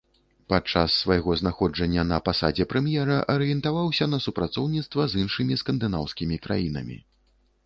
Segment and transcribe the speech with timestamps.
[0.51, 6.97] Падчас свайго знаходжання на пасадзе прэм'ера арыентаваўся на супрацоўніцтва з іншымі скандынаўскімі краінамі.